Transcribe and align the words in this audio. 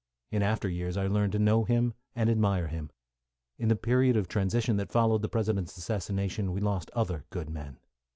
In 0.31 0.41
after 0.41 0.67
years 0.67 0.97
I 0.97 1.05
learned 1.05 1.31
to 1.33 1.37
know 1.37 1.63
him 1.63 1.93
and 2.15 2.27
admire 2.27 2.65
him. 2.69 2.89
In 3.59 3.67
the 3.69 3.75
period 3.75 4.17
of 4.17 4.27
transition 4.27 4.77
that 4.77 4.91
followed 4.91 5.21
the 5.21 5.29
President's 5.29 5.77
assassination 5.77 6.51
we 6.53 6.59
lost 6.59 6.89
other 6.95 7.25
good 7.29 7.51
men. 7.51 7.77